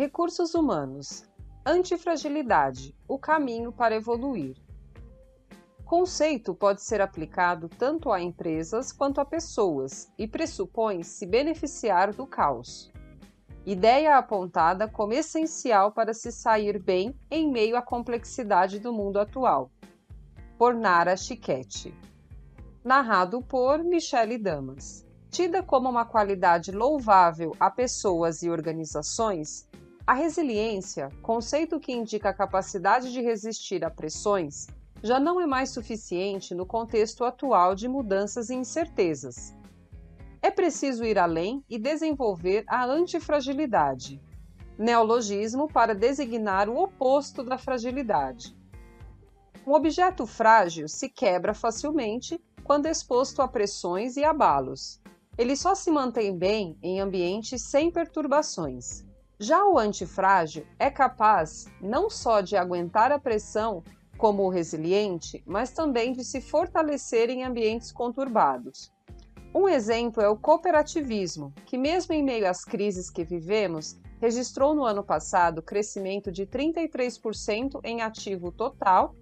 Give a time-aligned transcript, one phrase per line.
[0.00, 1.24] Recursos humanos.
[1.62, 4.56] Antifragilidade o caminho para evoluir.
[5.84, 12.26] Conceito pode ser aplicado tanto a empresas quanto a pessoas e pressupõe se beneficiar do
[12.26, 12.90] caos.
[13.66, 19.70] Ideia apontada como essencial para se sair bem em meio à complexidade do mundo atual.
[20.56, 21.94] Por Nara Chiquete.
[22.82, 25.06] Narrado por Michele Damas.
[25.30, 29.68] Tida como uma qualidade louvável a pessoas e organizações,
[30.10, 34.66] a resiliência, conceito que indica a capacidade de resistir a pressões,
[35.00, 39.54] já não é mais suficiente no contexto atual de mudanças e incertezas.
[40.42, 44.20] É preciso ir além e desenvolver a antifragilidade,
[44.76, 48.58] neologismo para designar o oposto da fragilidade.
[49.64, 55.00] Um objeto frágil se quebra facilmente quando exposto a pressões e abalos.
[55.38, 59.08] Ele só se mantém bem em ambientes sem perturbações.
[59.42, 63.82] Já o antifrágil é capaz não só de aguentar a pressão
[64.18, 68.92] como o resiliente, mas também de se fortalecer em ambientes conturbados.
[69.54, 74.84] Um exemplo é o cooperativismo, que, mesmo em meio às crises que vivemos, registrou no
[74.84, 79.14] ano passado crescimento de 33% em ativo total,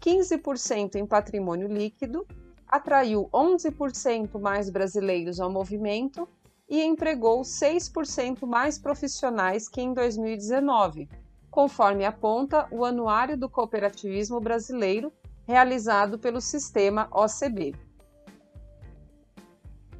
[0.00, 2.26] 15% em patrimônio líquido,
[2.66, 6.26] atraiu 11% mais brasileiros ao movimento
[6.68, 11.08] e empregou 6% mais profissionais que em 2019,
[11.50, 15.10] conforme aponta o Anuário do Cooperativismo Brasileiro,
[15.46, 17.74] realizado pelo sistema OCB.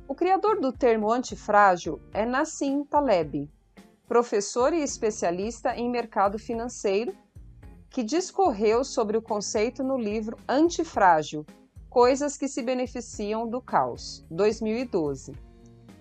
[0.07, 3.51] O criador do termo antifrágil é Nassim Taleb,
[4.07, 7.17] professor e especialista em mercado financeiro,
[7.89, 11.47] que discorreu sobre o conceito no livro Antifrágil:
[11.89, 15.48] Coisas que se beneficiam do caos, 2012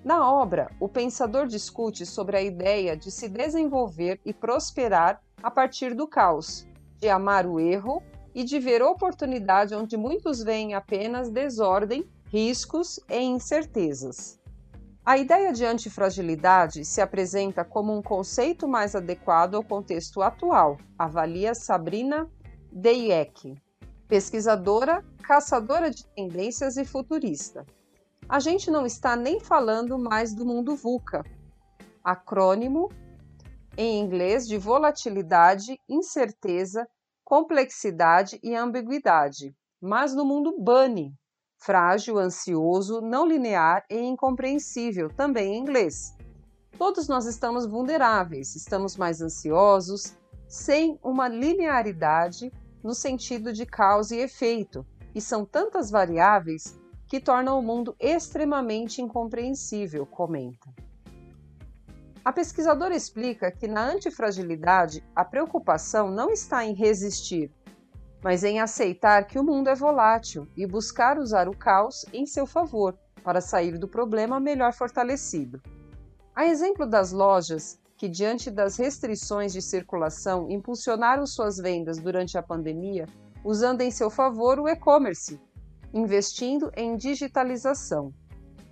[0.08, 5.94] na obra, o pensador discute sobre a ideia de se desenvolver e prosperar a partir
[5.94, 8.02] do caos, de amar o erro
[8.33, 14.40] e de ver oportunidade onde muitos veem apenas desordem, riscos e incertezas.
[15.06, 21.53] A ideia de antifragilidade se apresenta como um conceito mais adequado ao contexto atual, avalia
[21.53, 22.31] Sabrina
[22.72, 23.56] Deyek,
[24.07, 27.66] pesquisadora, caçadora de tendências e futurista
[28.30, 31.24] a gente não está nem falando mais do mundo VUCA,
[32.04, 32.92] acrônimo
[33.78, 36.86] em inglês de volatilidade, incerteza,
[37.24, 41.14] complexidade e ambiguidade, mas no mundo BUNNY,
[41.58, 46.14] frágil, ansioso, não linear e incompreensível, também em inglês.
[46.78, 50.18] Todos nós estamos vulneráveis, estamos mais ansiosos,
[50.48, 52.52] sem uma linearidade
[52.84, 59.01] no sentido de causa e efeito, e são tantas variáveis que tornam o mundo extremamente
[59.01, 60.69] incompreensível, comenta.
[62.23, 67.50] A pesquisadora explica que na antifragilidade a preocupação não está em resistir,
[68.22, 72.46] mas em aceitar que o mundo é volátil e buscar usar o caos em seu
[72.46, 75.62] favor para sair do problema melhor fortalecido.
[76.35, 82.44] A exemplo das lojas que, diante das restrições de circulação, impulsionaram suas vendas durante a
[82.44, 83.06] pandemia,
[83.44, 85.40] usando em seu favor o e-commerce
[85.97, 88.13] investindo em digitalização.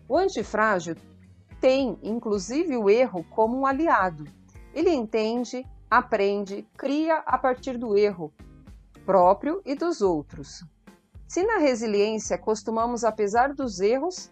[0.08, 0.96] O antifrágil
[1.59, 4.25] tem, inclusive, o erro como um aliado.
[4.74, 8.31] Ele entende, aprende, cria a partir do erro
[9.06, 10.63] próprio e dos outros.
[11.28, 14.31] Se na resiliência costumamos, apesar dos erros,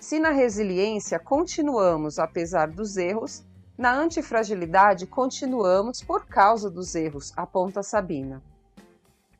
[0.00, 3.44] se na resiliência continuamos apesar dos erros,
[3.78, 8.42] na antifragilidade continuamos por causa dos erros, aponta Sabina.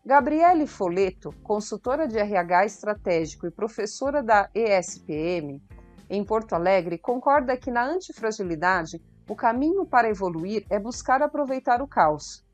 [0.07, 5.63] Gabriele Foleto, consultora de RH estratégico e professora da ESPM
[6.11, 11.89] em Porto Alegre, concorda que na antifragilidade o caminho para evoluir é buscar aproveitar o
[11.89, 12.45] caos.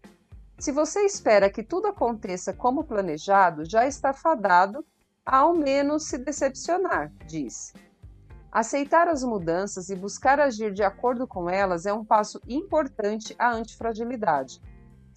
[0.61, 4.87] Se você espera que tudo aconteça como planejado, já está fadado
[5.27, 7.73] a ao menos se decepcionar, diz.
[8.53, 13.51] Aceitar as mudanças e buscar agir de acordo com elas é um passo importante à
[13.51, 14.61] antifragilidade.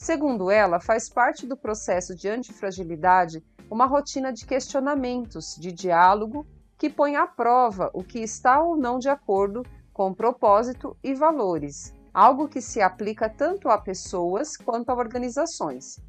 [0.03, 3.41] Segundo ela, faz parte do processo de antifragilidade
[3.71, 6.45] uma rotina de questionamentos, de diálogo,
[6.77, 9.63] que põe à prova o que está ou não de acordo
[9.93, 16.03] com propósito e valores, algo que se aplica tanto a pessoas quanto a organizações.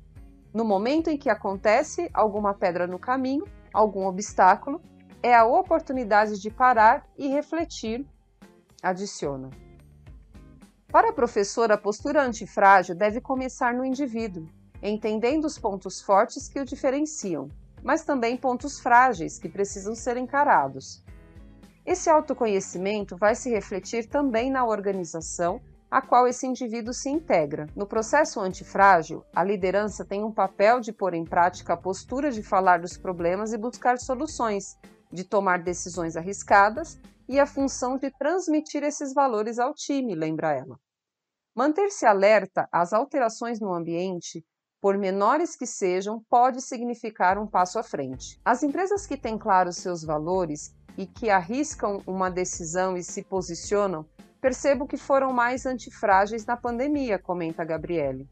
[0.52, 4.82] No momento em que acontece alguma pedra no caminho, algum obstáculo,
[5.22, 8.04] é a oportunidade de parar e refletir,
[8.82, 9.50] adiciona.
[10.94, 14.46] Para a professora, a postura antifrágil deve começar no indivíduo,
[14.80, 17.48] entendendo os pontos fortes que o diferenciam,
[17.82, 21.02] mas também pontos frágeis que precisam ser encarados.
[21.84, 25.60] Esse autoconhecimento vai se refletir também na organização
[25.90, 27.66] a qual esse indivíduo se integra.
[27.74, 32.40] No processo antifrágil, a liderança tem um papel de pôr em prática a postura de
[32.40, 34.78] falar dos problemas e buscar soluções,
[35.12, 40.83] de tomar decisões arriscadas e a função de transmitir esses valores ao time, lembra ela.
[41.54, 44.44] Manter-se alerta às alterações no ambiente,
[44.80, 48.40] por menores que sejam, pode significar um passo à frente.
[48.44, 54.06] As empresas que têm claros seus valores e que arriscam uma decisão e se posicionam
[54.44, 58.28] Percebo que foram mais antifrágeis na pandemia, comenta Gabriele.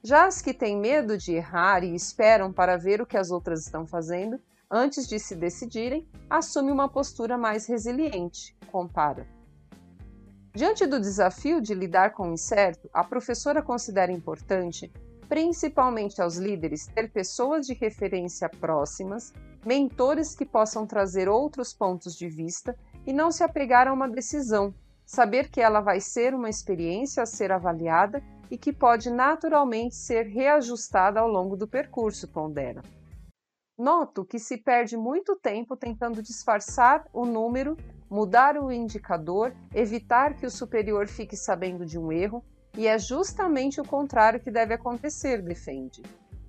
[0.00, 3.64] Já as que têm medo de errar e esperam para ver o que as outras
[3.64, 4.40] estão fazendo,
[4.70, 9.26] antes de se decidirem, assumem uma postura mais resiliente, compara.
[10.56, 14.90] Diante do desafio de lidar com o incerto, a professora considera importante,
[15.28, 19.34] principalmente aos líderes, ter pessoas de referência próximas,
[19.66, 22.74] mentores que possam trazer outros pontos de vista
[23.06, 24.74] e não se apegar a uma decisão,
[25.04, 30.22] saber que ela vai ser uma experiência a ser avaliada e que pode naturalmente ser
[30.24, 32.80] reajustada ao longo do percurso, pondera.
[33.78, 37.76] Noto que se perde muito tempo tentando disfarçar o número,
[38.10, 42.44] mudar o indicador, evitar que o superior fique sabendo de um erro,
[42.76, 46.02] e é justamente o contrário que deve acontecer, defende.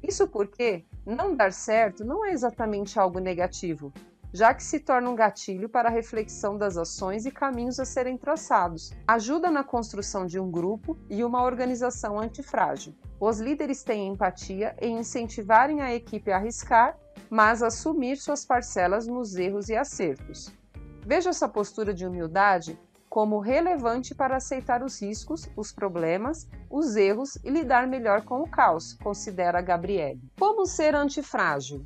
[0.03, 3.91] Isso porque não dar certo não é exatamente algo negativo,
[4.33, 8.17] já que se torna um gatilho para a reflexão das ações e caminhos a serem
[8.17, 8.91] traçados.
[9.07, 12.93] Ajuda na construção de um grupo e uma organização antifrágil.
[13.19, 16.97] Os líderes têm empatia em incentivarem a equipe a arriscar,
[17.29, 20.53] mas assumir suas parcelas nos erros e acertos.
[21.07, 22.77] Veja essa postura de humildade
[23.09, 28.49] como relevante para aceitar os riscos, os problemas, os erros e lidar melhor com o
[28.49, 30.21] caos, considera Gabriele.
[30.37, 31.85] Como ser antifrágil?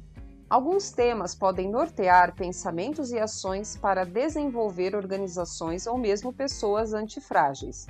[0.49, 7.85] Alguns temas podem nortear pensamentos e ações para desenvolver organizações ou mesmo pessoas antifrágeis.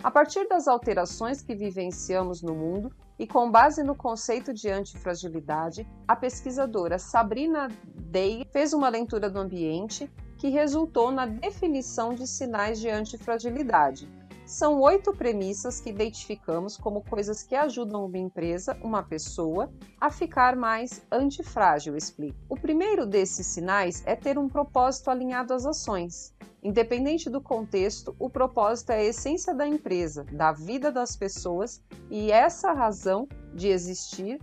[0.00, 5.84] A partir das alterações que vivenciamos no mundo e com base no conceito de antifragilidade,
[6.06, 7.66] a pesquisadora Sabrina
[7.96, 14.08] Day fez uma leitura do ambiente que resultou na definição de sinais de antifragilidade,
[14.46, 19.70] são oito premissas que identificamos como coisas que ajudam uma empresa, uma pessoa,
[20.00, 22.38] a ficar mais antifrágil, explica.
[22.48, 26.32] O primeiro desses sinais é ter um propósito alinhado às ações.
[26.62, 32.32] Independente do contexto, o propósito é a essência da empresa, da vida das pessoas, e
[32.32, 34.40] essa razão de existir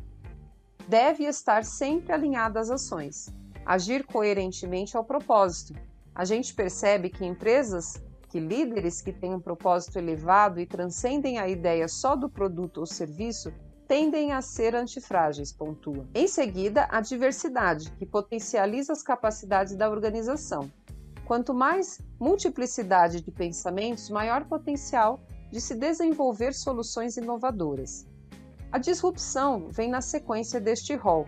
[0.88, 3.34] deve estar sempre alinhada às ações.
[3.66, 5.74] Agir coerentemente ao propósito.
[6.14, 11.48] A gente percebe que empresas que líderes que têm um propósito elevado e transcendem a
[11.48, 13.52] ideia só do produto ou serviço
[13.88, 16.06] tendem a ser antifrágeis, pontua.
[16.14, 20.70] Em seguida, a diversidade, que potencializa as capacidades da organização.
[21.26, 25.20] Quanto mais multiplicidade de pensamentos, maior potencial
[25.52, 28.06] de se desenvolver soluções inovadoras.
[28.72, 31.26] A disrupção vem na sequência deste rol.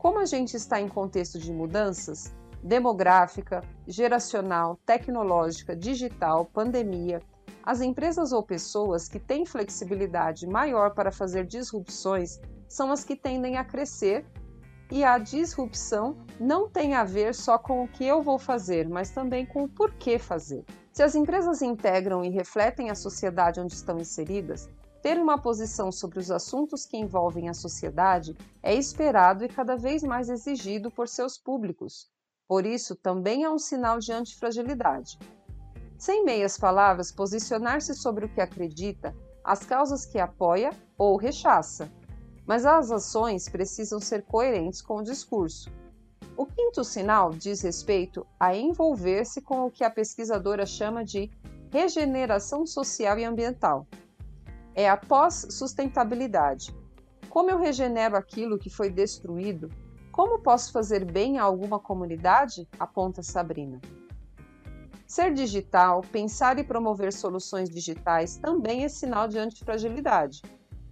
[0.00, 7.20] Como a gente está em contexto de mudanças, demográfica, geracional, tecnológica, digital, pandemia,
[7.62, 13.58] as empresas ou pessoas que têm flexibilidade maior para fazer disrupções são as que tendem
[13.58, 14.24] a crescer
[14.90, 19.10] e a disrupção não tem a ver só com o que eu vou fazer, mas
[19.10, 20.64] também com o porquê fazer.
[20.94, 24.66] Se as empresas integram e refletem a sociedade onde estão inseridas,
[25.02, 30.02] ter uma posição sobre os assuntos que envolvem a sociedade é esperado e cada vez
[30.02, 32.10] mais exigido por seus públicos,
[32.50, 35.16] por isso, também é um sinal de antifragilidade.
[35.96, 39.14] Sem meias palavras, posicionar-se sobre o que acredita,
[39.44, 41.88] as causas que apoia ou rechaça.
[42.44, 45.70] Mas as ações precisam ser coerentes com o discurso.
[46.36, 51.30] O quinto sinal diz respeito a envolver-se com o que a pesquisadora chama de
[51.70, 53.86] regeneração social e ambiental.
[54.74, 56.74] É a pós-sustentabilidade.
[57.28, 59.68] Como eu regenero aquilo que foi destruído
[60.20, 62.68] como posso fazer bem a alguma comunidade?
[62.78, 63.80] aponta Sabrina.
[65.06, 70.42] Ser digital, pensar e promover soluções digitais também é sinal de antifragilidade,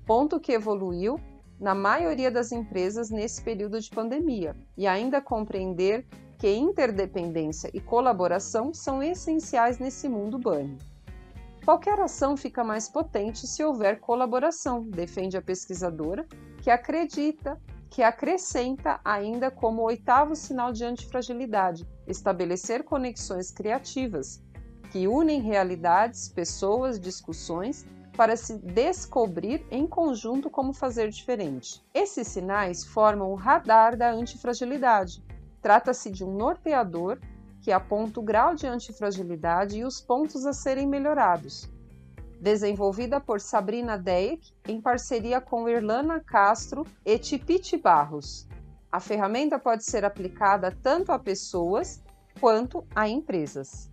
[0.07, 1.21] ponto que evoluiu
[1.61, 6.07] na maioria das empresas nesse período de pandemia, e ainda compreender
[6.39, 10.79] que interdependência e colaboração são essenciais nesse mundo banho.
[11.65, 16.27] Qualquer ação fica mais potente se houver colaboração, defende a pesquisadora,
[16.63, 17.61] que acredita
[17.91, 24.43] que acrescenta ainda como oitavo sinal de antifragilidade estabelecer conexões criativas
[24.91, 27.87] que unem realidades, pessoas, discussões
[28.17, 31.85] para se descobrir em conjunto como fazer diferente.
[31.95, 35.23] Esses sinais formam o radar da antifragilidade.
[35.63, 37.21] Trata-se de um norteador
[37.69, 41.69] que aponta o grau de antifragilidade e os pontos a serem melhorados.
[42.41, 48.49] desenvolvida por Sabrina Deyek em parceria com Irlana Castro e Tipiti Barros.
[48.91, 52.03] A ferramenta pode ser aplicada tanto a pessoas
[52.41, 53.91] quanto a empresas.